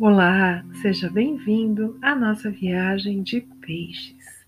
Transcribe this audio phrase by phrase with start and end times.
[0.00, 4.46] Olá, seja bem-vindo à nossa viagem de peixes.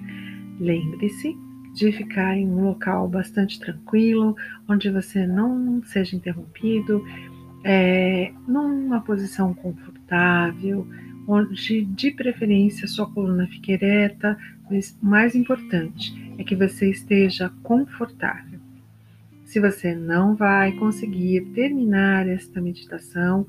[0.58, 1.36] Lembre-se
[1.74, 4.34] de ficar em um local bastante tranquilo,
[4.66, 7.04] onde você não seja interrompido,
[7.64, 10.88] é, numa posição confortável,
[11.28, 14.38] onde de preferência sua coluna fique ereta,
[14.70, 18.59] mas o mais importante é que você esteja confortável.
[19.45, 23.46] Se você não vai conseguir terminar esta meditação,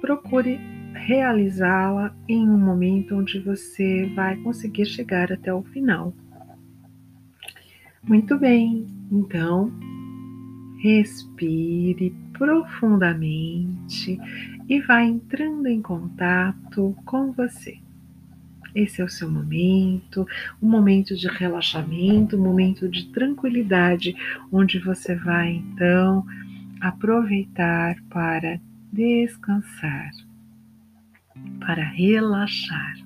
[0.00, 0.58] procure
[0.94, 6.14] realizá-la em um momento onde você vai conseguir chegar até o final.
[8.02, 9.72] Muito bem, então
[10.82, 14.18] respire profundamente
[14.68, 17.78] e vá entrando em contato com você.
[18.74, 20.26] Esse é o seu momento,
[20.62, 24.14] um momento de relaxamento, um momento de tranquilidade,
[24.50, 26.24] onde você vai então
[26.80, 28.60] aproveitar para
[28.92, 30.10] descansar,
[31.60, 32.96] para relaxar.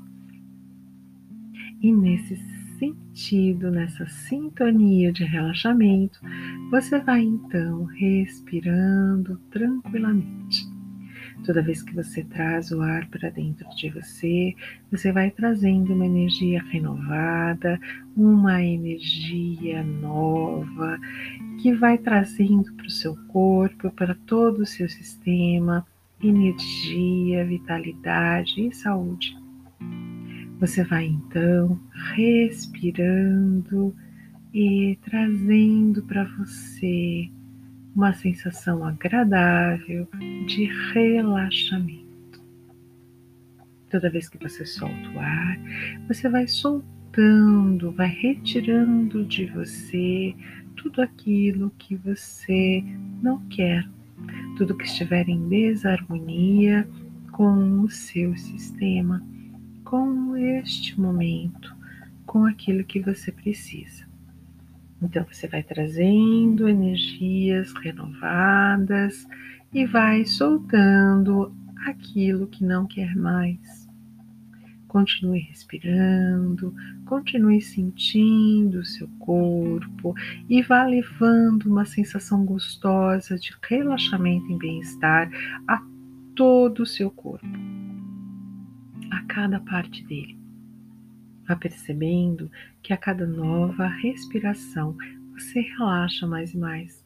[1.80, 2.36] E nesse
[2.78, 6.18] sentido, nessa sintonia de relaxamento,
[6.70, 10.73] você vai então respirando tranquilamente.
[11.44, 14.54] Toda vez que você traz o ar para dentro de você,
[14.90, 17.78] você vai trazendo uma energia renovada,
[18.16, 20.98] uma energia nova,
[21.60, 25.86] que vai trazendo para o seu corpo, para todo o seu sistema,
[26.22, 29.36] energia, vitalidade e saúde.
[30.60, 31.78] Você vai então
[32.14, 33.94] respirando
[34.54, 37.28] e trazendo para você
[37.94, 40.08] uma sensação agradável
[40.46, 42.04] de relaxamento.
[43.90, 45.58] Toda vez que você solta o ar,
[46.08, 50.34] você vai soltando, vai retirando de você
[50.76, 52.82] tudo aquilo que você
[53.22, 53.88] não quer,
[54.56, 56.88] tudo que estiver em desarmonia
[57.30, 59.24] com o seu sistema,
[59.84, 61.74] com este momento,
[62.26, 64.03] com aquilo que você precisa.
[65.02, 69.26] Então você vai trazendo energias renovadas
[69.72, 71.54] e vai soltando
[71.86, 73.84] aquilo que não quer mais.
[74.88, 76.72] Continue respirando,
[77.04, 80.14] continue sentindo o seu corpo
[80.48, 85.28] e vá levando uma sensação gostosa de relaxamento e bem-estar
[85.66, 85.82] a
[86.36, 87.46] todo o seu corpo,
[89.10, 90.43] a cada parte dele.
[91.46, 92.50] Vá percebendo
[92.82, 94.96] que a cada nova respiração
[95.32, 97.04] você relaxa mais e mais.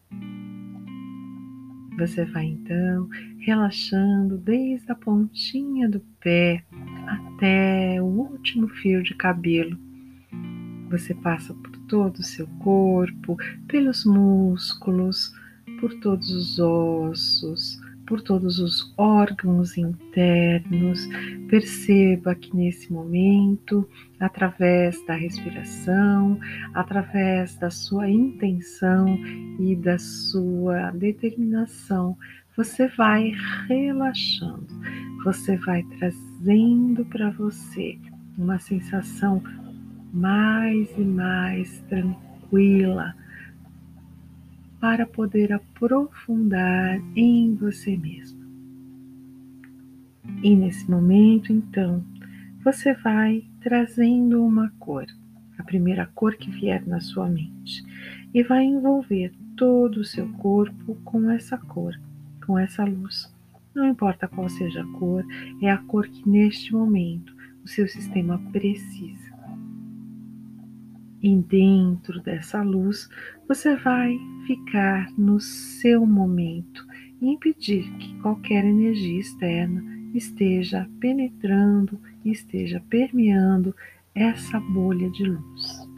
[1.98, 3.08] Você vai então
[3.40, 6.64] relaxando desde a pontinha do pé
[7.06, 9.76] até o último fio de cabelo.
[10.90, 15.32] Você passa por todo o seu corpo, pelos músculos,
[15.80, 21.06] por todos os ossos, por todos os órgãos internos.
[21.48, 23.86] Perceba que nesse momento,
[24.18, 26.40] através da respiração,
[26.74, 29.06] através da sua intenção
[29.60, 32.16] e da sua determinação,
[32.56, 33.32] você vai
[33.68, 34.66] relaxando,
[35.22, 37.98] você vai trazendo para você
[38.38, 39.42] uma sensação
[40.12, 43.14] mais e mais tranquila
[44.80, 48.38] para poder aprofundar em você mesmo.
[50.42, 52.04] E nesse momento, então,
[52.62, 55.06] você vai trazendo uma cor,
[55.58, 57.84] a primeira cor que vier na sua mente,
[58.32, 61.98] e vai envolver todo o seu corpo com essa cor,
[62.46, 63.32] com essa luz.
[63.74, 65.24] Não importa qual seja a cor,
[65.60, 67.34] é a cor que neste momento
[67.64, 69.27] o seu sistema precisa.
[71.22, 73.08] E dentro dessa luz,
[73.48, 76.86] você vai ficar no seu momento
[77.20, 79.82] e impedir que qualquer energia externa
[80.14, 83.74] esteja penetrando, esteja permeando
[84.14, 85.88] essa bolha de luz.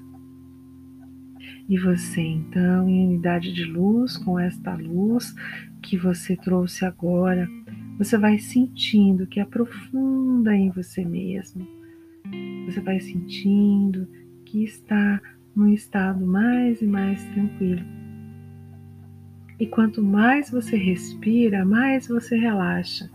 [1.68, 5.34] E você, então, em unidade de luz, com esta luz
[5.82, 7.48] que você trouxe agora,
[7.96, 11.66] você vai sentindo que aprofunda em você mesmo.
[12.66, 14.08] Você vai sentindo
[14.50, 15.20] que está
[15.54, 17.84] num estado mais e mais tranquilo.
[19.60, 23.08] E quanto mais você respira, mais você relaxa.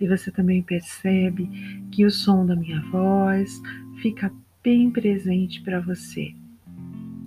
[0.00, 1.46] E você também percebe
[1.90, 3.60] que o som da minha voz
[4.00, 4.32] fica
[4.62, 6.32] bem presente para você.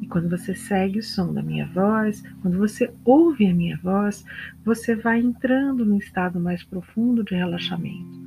[0.02, 4.25] E quando você segue o som da minha voz, quando você ouve a minha voz,
[4.66, 8.20] você vai entrando num estado mais profundo de relaxamento.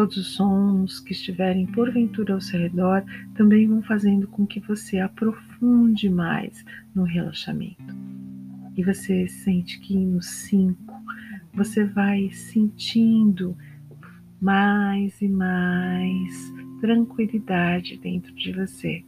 [0.00, 3.04] Todos os sons que estiverem porventura ao seu redor
[3.34, 6.64] também vão fazendo com que você aprofunde mais
[6.94, 7.94] no relaxamento.
[8.74, 10.74] E você sente que no 5
[11.52, 13.54] você vai sentindo
[14.40, 16.50] mais e mais
[16.80, 19.04] tranquilidade dentro de você.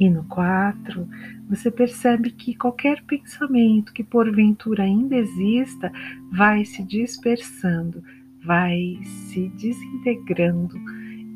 [0.00, 1.08] E no 4,
[1.48, 5.92] você percebe que qualquer pensamento que porventura ainda exista
[6.32, 8.02] vai se dispersando,
[8.46, 10.76] vai se desintegrando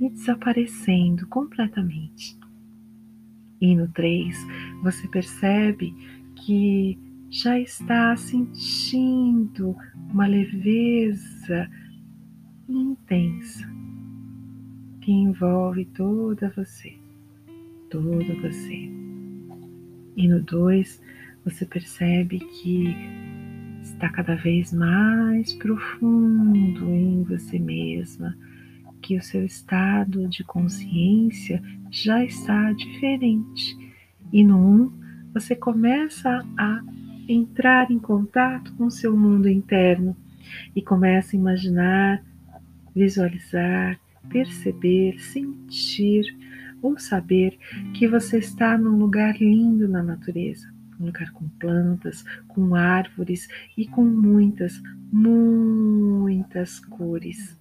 [0.00, 2.38] e desaparecendo completamente.
[3.60, 4.36] E no 3,
[4.82, 5.92] você percebe
[6.36, 6.98] que
[7.28, 9.76] já está sentindo
[10.10, 11.68] uma leveza
[12.68, 13.68] intensa
[15.00, 16.96] que envolve toda você,
[17.90, 18.90] todo você.
[20.16, 21.02] E no 2,
[21.44, 22.94] você percebe que
[23.82, 28.36] está cada vez mais profundo em você mesma,
[29.00, 33.76] que o seu estado de consciência já está diferente.
[34.32, 34.92] E no 1, um,
[35.32, 36.80] você começa a
[37.28, 40.16] entrar em contato com o seu mundo interno
[40.74, 42.24] e começa a imaginar,
[42.94, 43.98] visualizar,
[44.28, 46.24] perceber, sentir
[46.82, 47.58] ou saber
[47.94, 53.86] que você está num lugar lindo na natureza, um lugar com plantas, com árvores e
[53.86, 54.80] com muitas,
[55.12, 57.58] muitas cores.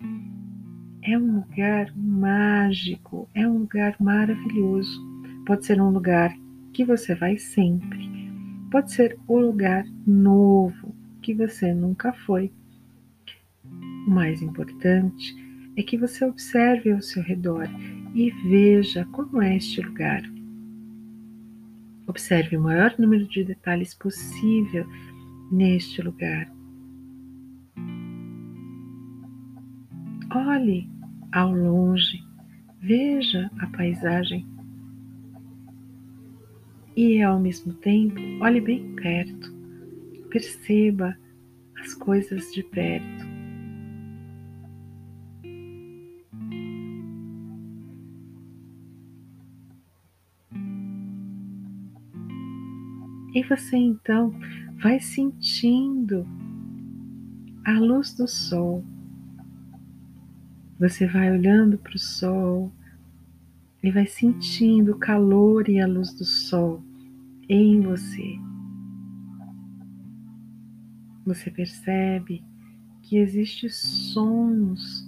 [1.01, 5.01] É um lugar mágico, é um lugar maravilhoso.
[5.45, 6.36] Pode ser um lugar
[6.74, 8.19] que você vai sempre
[8.71, 12.51] Pode ser o lugar novo que você nunca foi.
[14.06, 15.35] O mais importante
[15.75, 17.68] é que você observe ao seu redor
[18.13, 20.21] e veja como é este lugar.
[22.09, 24.83] Observe o maior número de detalhes possível
[25.51, 26.51] neste lugar.
[30.33, 30.89] Olhe
[31.31, 32.17] ao longe,
[32.81, 34.44] veja a paisagem
[36.95, 39.53] e ao mesmo tempo olhe bem perto,
[40.31, 41.15] perceba
[41.79, 43.28] as coisas de perto.
[53.33, 54.33] E você então
[54.81, 56.25] vai sentindo
[57.65, 58.83] a luz do sol.
[60.79, 62.71] Você vai olhando para o sol
[63.83, 66.83] e vai sentindo o calor e a luz do sol
[67.47, 68.37] em você.
[71.25, 72.43] Você percebe
[73.01, 75.07] que existem sons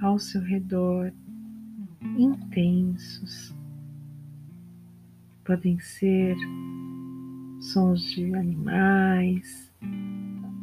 [0.00, 1.12] ao seu redor
[2.18, 3.54] intensos.
[5.44, 6.36] Podem ser
[7.62, 9.72] sons de animais,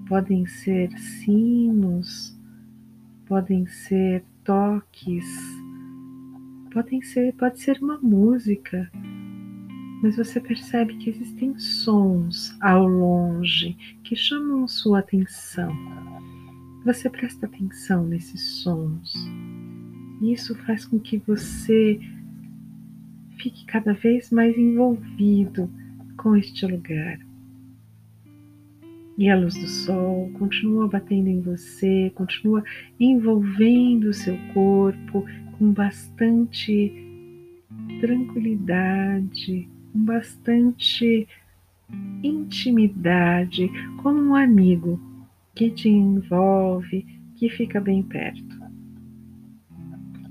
[0.08, 2.38] podem ser sinos,
[3.26, 5.26] podem ser toques,
[6.72, 8.90] podem ser, pode ser uma música
[10.02, 15.76] mas você percebe que existem sons ao longe que chamam sua atenção.
[16.86, 19.14] Você presta atenção nesses sons.
[20.22, 22.00] E isso faz com que você
[23.38, 25.70] fique cada vez mais envolvido
[26.22, 27.20] com este lugar.
[29.18, 32.64] E a luz do sol continua batendo em você, continua
[33.00, 35.26] envolvendo o seu corpo
[35.58, 36.94] com bastante
[38.00, 41.28] tranquilidade, com bastante
[42.24, 43.70] intimidade,
[44.02, 45.00] como um amigo
[45.54, 47.06] que te envolve,
[47.36, 48.59] que fica bem perto.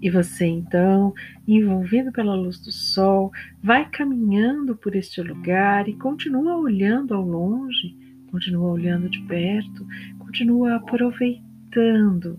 [0.01, 1.13] E você então,
[1.47, 7.97] envolvido pela luz do sol, vai caminhando por este lugar e continua olhando ao longe,
[8.31, 9.87] continua olhando de perto,
[10.19, 12.39] continua aproveitando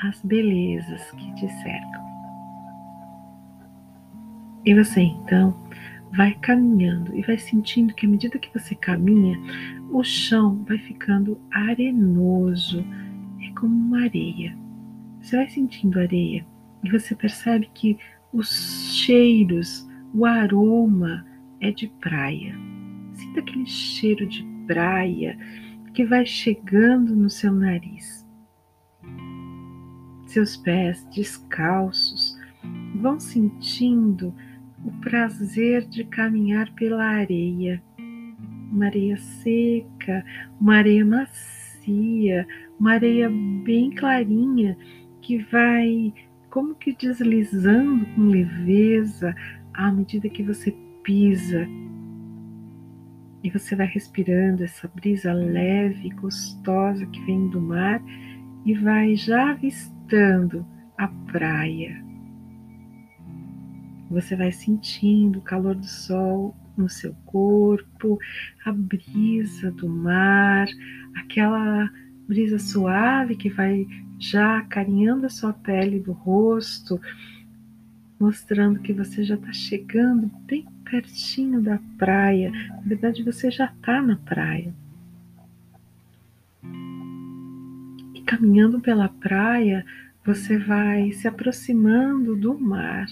[0.00, 2.00] as belezas que te cercam.
[4.66, 5.56] E você então
[6.12, 9.38] vai caminhando e vai sentindo que à medida que você caminha,
[9.90, 12.84] o chão vai ficando arenoso,
[13.40, 14.54] é como uma areia.
[15.20, 16.46] Você vai sentindo areia
[16.82, 17.98] e você percebe que
[18.32, 21.26] os cheiros, o aroma
[21.60, 22.54] é de praia.
[23.14, 25.36] Sinta aquele cheiro de praia
[25.92, 28.26] que vai chegando no seu nariz.
[30.26, 32.38] Seus pés descalços
[32.94, 34.32] vão sentindo
[34.84, 37.82] o prazer de caminhar pela areia,
[38.70, 40.24] uma areia seca,
[40.60, 42.46] uma areia macia,
[42.78, 43.28] uma areia
[43.64, 44.78] bem clarinha
[45.30, 46.12] que vai
[46.50, 49.32] como que deslizando com leveza
[49.72, 50.72] à medida que você
[51.04, 51.68] pisa.
[53.44, 58.02] E você vai respirando essa brisa leve, gostosa que vem do mar
[58.66, 60.66] e vai já avistando
[60.98, 62.04] a praia.
[64.10, 68.18] Você vai sentindo o calor do sol no seu corpo,
[68.66, 70.66] a brisa do mar,
[71.14, 71.88] aquela
[72.30, 77.00] brisa suave que vai já carinhando a sua pele do rosto,
[78.20, 82.52] mostrando que você já está chegando bem pertinho da praia.
[82.52, 84.72] Na verdade, você já está na praia.
[88.14, 89.84] E caminhando pela praia,
[90.24, 93.08] você vai se aproximando do mar.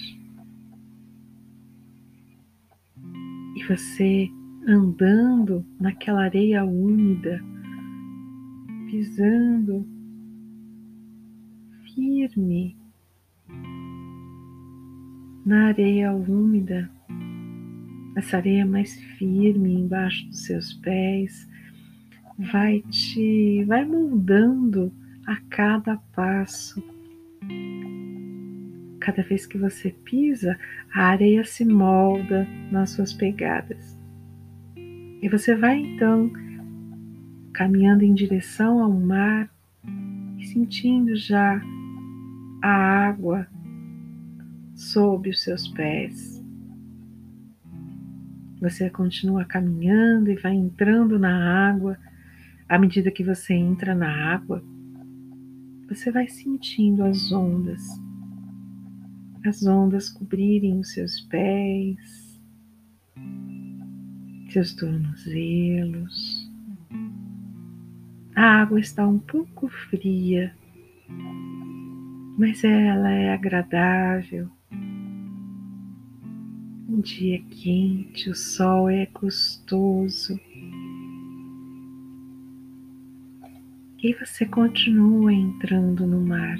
[3.56, 4.28] E você
[4.64, 7.42] andando naquela areia úmida,
[8.88, 9.86] pisando
[11.94, 12.74] firme
[15.44, 16.90] na areia úmida,
[18.16, 21.46] essa areia mais firme embaixo dos seus pés,
[22.38, 24.90] vai te vai moldando
[25.26, 26.82] a cada passo.
[29.00, 30.58] Cada vez que você pisa,
[30.94, 33.98] a areia se molda nas suas pegadas.
[35.20, 36.32] E você vai então
[37.58, 39.52] caminhando em direção ao mar
[40.38, 41.60] e sentindo já
[42.62, 43.48] a água
[44.76, 46.40] sob os seus pés.
[48.60, 51.98] Você continua caminhando e vai entrando na água.
[52.68, 54.62] À medida que você entra na água,
[55.88, 57.82] você vai sentindo as ondas,
[59.44, 62.40] as ondas cobrirem os seus pés,
[64.48, 66.47] seus tornozelos.
[68.38, 70.54] A água está um pouco fria,
[72.38, 74.48] mas ela é agradável.
[76.88, 80.38] Um dia quente, o sol é gostoso.
[84.00, 86.58] E você continua entrando no mar.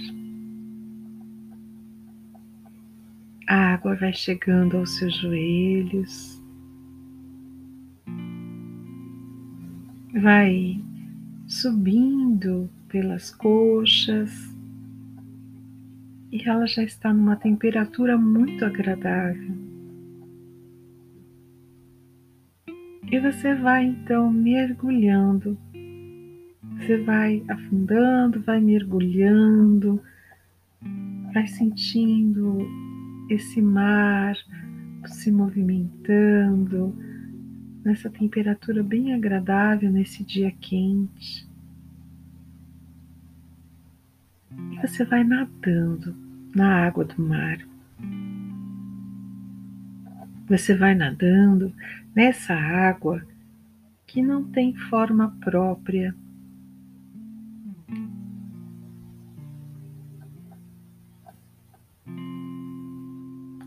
[3.47, 6.43] A água vai chegando aos seus joelhos,
[10.21, 10.88] vai
[11.49, 14.55] subindo pelas coxas,
[16.31, 19.57] e ela já está numa temperatura muito agradável.
[23.11, 25.59] E você vai então mergulhando,
[26.77, 30.03] você vai afundando, vai mergulhando,
[31.33, 32.59] vai sentindo
[33.31, 34.37] esse mar
[35.07, 36.95] se movimentando
[37.85, 41.49] nessa temperatura bem agradável nesse dia quente.
[44.73, 46.15] e você vai nadando
[46.55, 47.59] na água do mar.
[50.49, 51.73] Você vai nadando
[52.15, 53.23] nessa água
[54.07, 56.15] que não tem forma própria.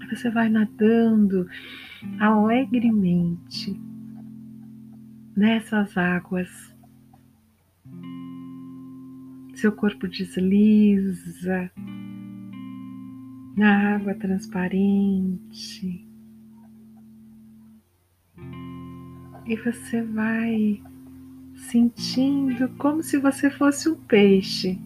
[0.10, 1.48] Você vai nadando
[2.20, 3.80] alegremente
[5.36, 6.50] nessas águas
[9.56, 11.72] seu corpo desliza
[13.56, 16.08] na água transparente
[19.46, 20.82] e você vai
[21.56, 24.80] sentindo como se você fosse um peixe.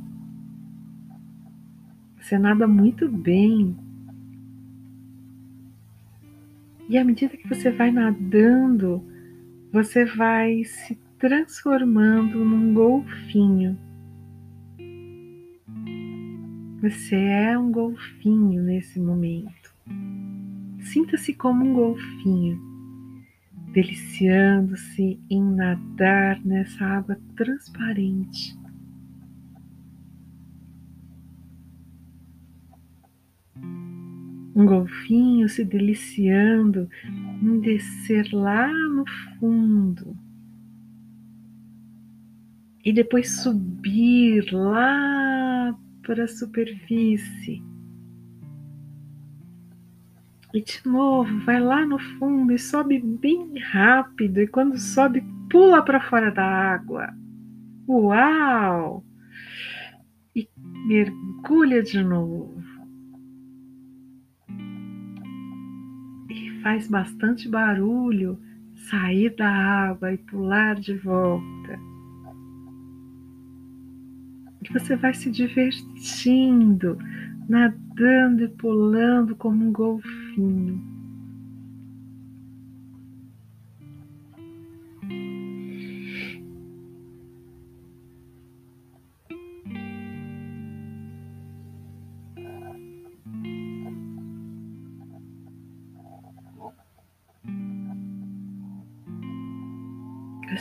[2.20, 3.78] Você nada muito bem.
[6.90, 9.06] E à medida que você vai nadando,
[9.76, 13.78] você vai se transformando num golfinho.
[16.82, 19.76] Você é um golfinho nesse momento.
[20.80, 22.58] Sinta-se como um golfinho,
[23.74, 28.58] deliciando-se em nadar nessa água transparente.
[34.56, 36.90] Um golfinho se deliciando
[37.42, 39.04] em descer lá no
[39.38, 40.18] fundo
[42.86, 47.64] e depois subir lá para a superfície.
[50.54, 54.40] E de novo, vai lá no fundo e sobe bem rápido.
[54.40, 57.12] E quando sobe, pula para fora da água.
[57.90, 59.04] Uau!
[60.36, 60.48] E
[60.88, 62.64] mergulha de novo.
[66.66, 68.40] Faz bastante barulho
[68.90, 71.80] sair da água e pular de volta
[74.64, 76.98] que você vai se divertindo,
[77.48, 80.95] nadando e pulando como um golfinho.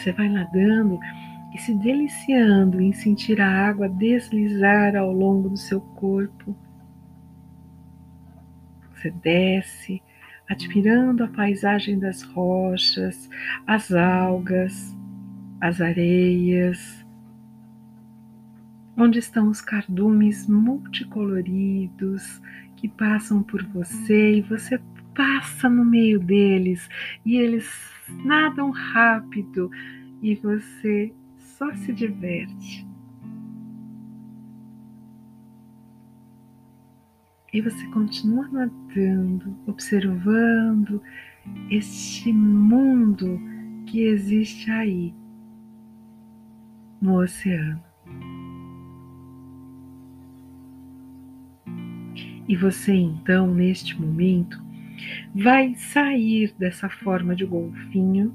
[0.04, 1.00] Você vai nadando
[1.54, 6.54] e se deliciando em sentir a água deslizar ao longo do seu corpo.
[8.90, 10.02] Você desce,
[10.46, 13.30] admirando a paisagem das rochas,
[13.66, 14.94] as algas,
[15.58, 17.02] as areias,
[18.94, 22.42] onde estão os cardumes multicoloridos
[22.76, 24.78] que passam por você e você
[25.14, 26.88] passa no meio deles
[27.24, 27.70] e eles
[28.24, 29.70] nadam rápido
[30.20, 32.86] e você só se diverte.
[37.52, 41.00] E você continua nadando, observando
[41.70, 43.38] este mundo
[43.86, 45.14] que existe aí
[47.00, 47.82] no oceano.
[52.48, 54.63] E você então, neste momento,
[55.34, 58.34] vai sair dessa forma de golfinho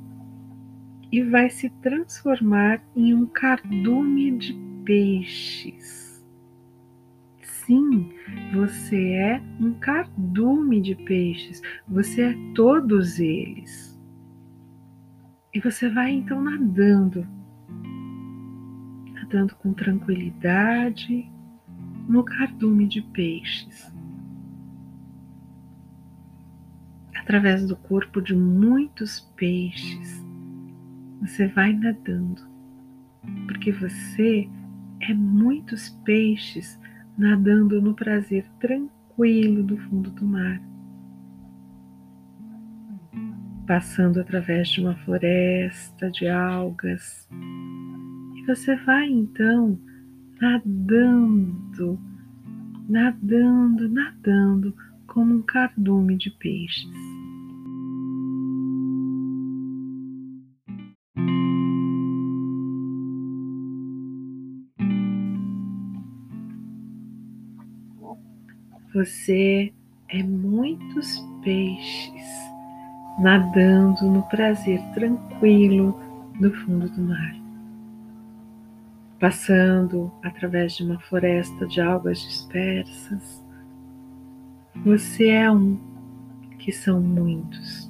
[1.12, 4.54] e vai se transformar em um cardume de
[4.86, 6.24] peixes.
[7.42, 8.12] Sim,
[8.54, 14.00] você é um cardume de peixes, você é todos eles.
[15.54, 17.28] E você vai então nadando,
[19.14, 21.30] nadando com tranquilidade
[22.08, 23.99] no cardume de peixes.
[27.30, 30.26] Através do corpo de muitos peixes
[31.22, 32.42] você vai nadando,
[33.46, 34.50] porque você
[35.00, 36.80] é muitos peixes
[37.16, 40.60] nadando no prazer tranquilo do fundo do mar.
[43.68, 47.30] Passando através de uma floresta de algas.
[48.38, 49.80] E você vai então
[50.42, 52.00] nadando,
[52.90, 57.19] nadando, nadando como um cardume de peixes.
[69.00, 69.72] Você
[70.10, 72.52] é muitos peixes
[73.18, 75.98] nadando no prazer tranquilo
[76.38, 77.34] do fundo do mar,
[79.18, 83.42] passando através de uma floresta de algas dispersas.
[84.84, 85.80] Você é um
[86.58, 87.90] que são muitos,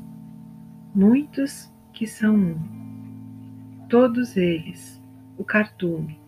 [0.93, 3.87] muitos que são um.
[3.89, 5.01] Todos eles,
[5.39, 6.19] o cardume,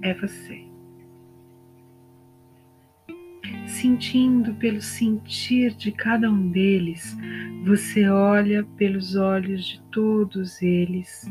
[0.00, 0.71] é você.
[3.82, 7.18] Sentindo pelo sentir de cada um deles,
[7.66, 11.28] você olha pelos olhos de todos eles.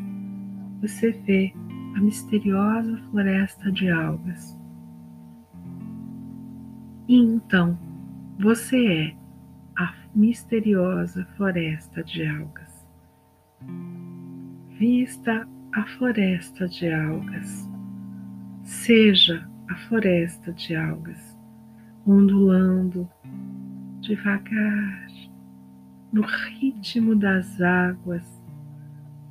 [0.81, 1.53] Você vê
[1.95, 4.59] a misteriosa floresta de algas.
[7.07, 7.79] E então,
[8.37, 9.15] você é
[9.77, 12.85] a misteriosa floresta de algas.
[14.77, 17.69] Vista a floresta de algas.
[18.65, 21.30] Seja a floresta de algas
[22.05, 23.09] ondulando
[24.01, 25.07] devagar
[26.11, 28.25] no ritmo das águas,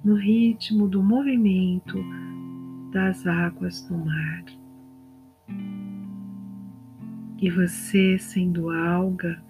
[0.05, 1.99] no ritmo do movimento
[2.93, 4.45] das águas do mar.
[7.39, 9.43] E você, sendo alga,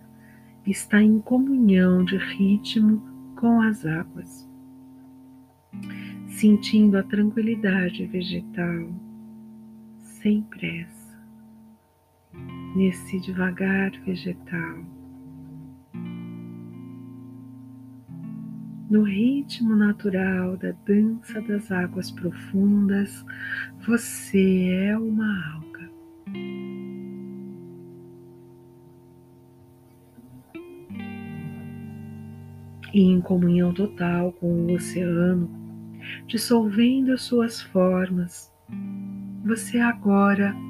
[0.66, 3.02] está em comunhão de ritmo
[3.36, 4.48] com as águas,
[6.28, 8.88] sentindo a tranquilidade vegetal
[9.98, 10.99] sem pressa
[12.74, 14.84] nesse devagar vegetal.
[18.90, 23.24] No ritmo natural da dança das águas profundas,
[23.86, 25.90] você é uma alga.
[32.92, 35.48] E em comunhão total com o oceano,
[36.26, 38.52] dissolvendo suas formas,
[39.44, 40.69] você agora é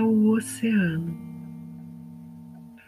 [0.00, 1.16] o oceano.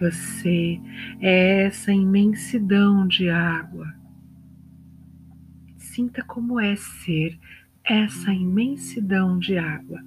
[0.01, 0.81] Você
[1.21, 3.87] é essa imensidão de água.
[5.77, 7.38] Sinta como é ser
[7.85, 10.03] essa imensidão de água.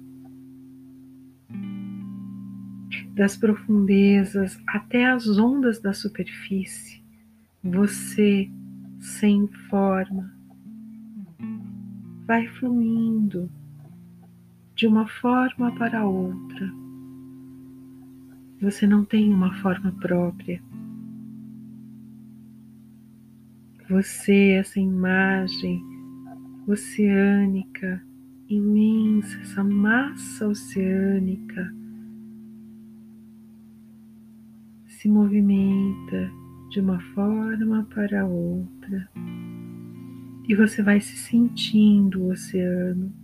[3.14, 7.00] Das profundezas até as ondas da superfície,
[7.62, 8.50] você,
[8.98, 10.34] sem forma,
[12.26, 13.48] vai fluindo
[14.74, 16.72] de uma forma para outra.
[18.60, 20.62] Você não tem uma forma própria.
[23.88, 25.84] Você, essa imagem
[26.66, 28.02] oceânica,
[28.48, 31.74] imensa, essa massa oceânica,
[34.88, 36.30] se movimenta
[36.70, 39.08] de uma forma para outra,
[40.46, 43.23] E você vai se sentindo o oceano.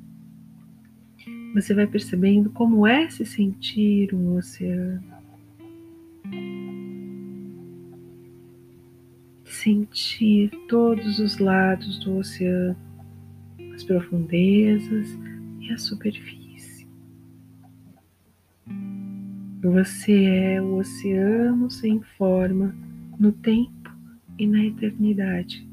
[1.54, 5.02] Você vai percebendo como é se sentir um oceano.
[9.44, 12.76] Sentir todos os lados do oceano,
[13.74, 15.08] as profundezas
[15.60, 16.86] e a superfície.
[19.60, 22.74] Você é o oceano sem forma
[23.18, 23.90] no tempo
[24.38, 25.68] e na eternidade.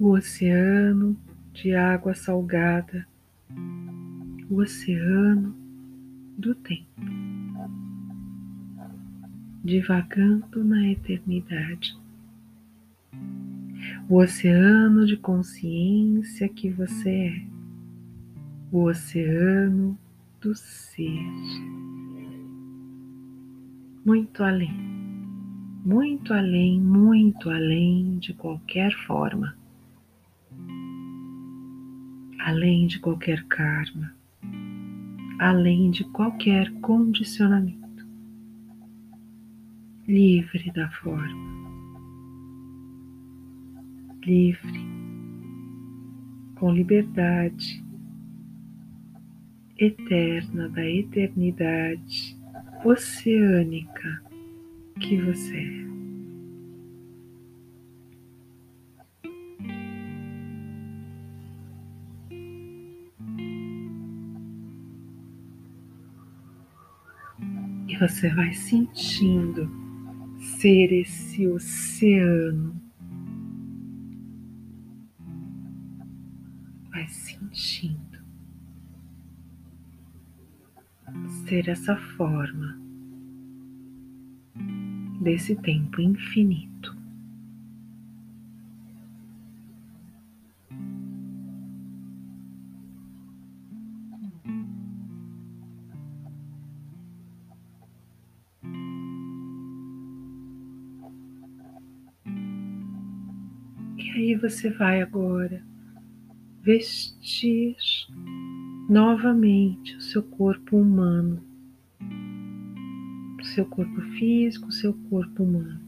[0.00, 1.16] O oceano
[1.54, 3.06] de água salgada,
[4.50, 5.54] o oceano
[6.36, 7.00] do tempo,
[9.62, 11.96] divagando na eternidade.
[14.08, 17.46] O oceano de consciência que você é,
[18.72, 19.96] o oceano
[20.40, 21.22] do ser,
[24.04, 24.76] muito além,
[25.84, 29.54] muito além, muito além de qualquer forma
[32.44, 34.14] além de qualquer karma,
[35.38, 38.06] além de qualquer condicionamento,
[40.06, 41.70] livre da forma,
[44.26, 44.78] livre,
[46.56, 47.82] com liberdade
[49.78, 52.36] eterna da eternidade
[52.84, 54.22] oceânica
[55.00, 55.93] que você é.
[67.86, 69.70] E você vai sentindo
[70.58, 72.80] ser esse oceano.
[76.90, 78.04] Vai sentindo
[81.46, 82.78] ser essa forma
[85.20, 86.73] desse tempo infinito.
[104.44, 105.64] Você vai agora
[106.60, 107.76] vestir
[108.90, 111.42] novamente o seu corpo humano,
[113.40, 115.80] o seu corpo físico, o seu corpo humano.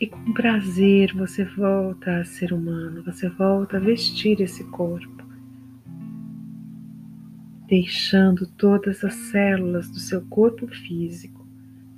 [0.00, 5.24] E com prazer você volta a ser humano, você volta a vestir esse corpo,
[7.68, 11.46] deixando todas as células do seu corpo físico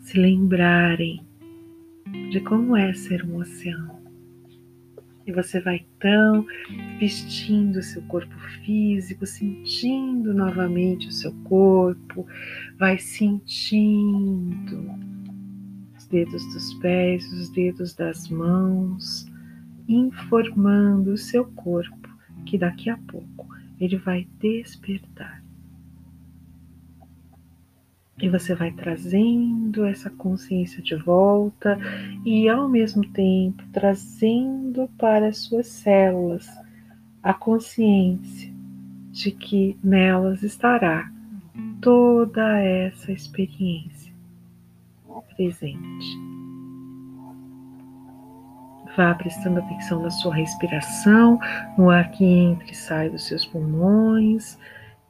[0.01, 1.26] se lembrarem
[2.31, 3.97] de como é ser um oceano.
[5.27, 6.47] E você vai então
[7.01, 12.25] vestindo seu corpo físico, sentindo novamente o seu corpo,
[12.79, 14.89] vai sentindo
[15.97, 19.27] os dedos dos pés, os dedos das mãos,
[19.89, 22.09] informando o seu corpo
[22.45, 23.49] que daqui a pouco
[23.81, 25.46] ele vai despertar.
[28.21, 31.79] E você vai trazendo essa consciência de volta
[32.25, 36.49] e, ao mesmo tempo, trazendo para as suas células
[37.23, 38.53] a consciência
[39.11, 41.11] de que nelas estará
[41.81, 44.17] toda essa experiência
[45.37, 46.19] presente.
[48.97, 51.39] Vá prestando atenção na sua respiração,
[51.77, 54.59] no ar que entra e sai dos seus pulmões,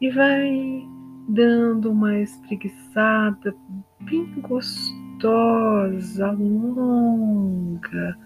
[0.01, 0.85] e vai
[1.29, 3.55] dando uma espreguiçada
[4.01, 8.17] bem gostosa, longa,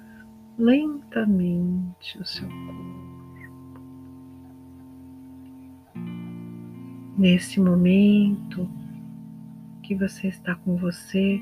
[0.59, 3.01] lentamente o seu corpo.
[7.17, 8.69] Nesse momento
[9.83, 11.41] que você está com você,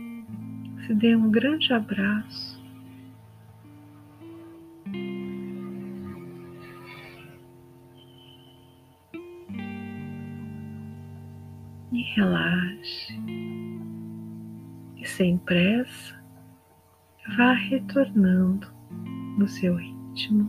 [0.86, 2.58] se dê um grande abraço
[11.98, 13.12] e relaxe.
[14.96, 16.14] E sem pressa,
[17.36, 18.68] vá retornando
[19.36, 20.48] no seu ritmo,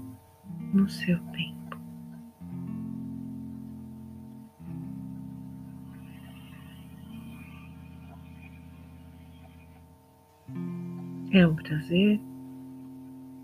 [0.74, 1.80] no seu tempo.
[11.32, 12.20] É um prazer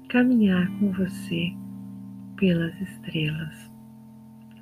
[0.09, 1.51] caminhar com você
[2.35, 3.71] pelas estrelas.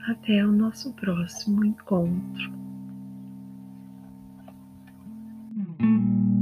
[0.07, 2.72] Até o nosso próximo encontro.
[5.79, 6.32] thank you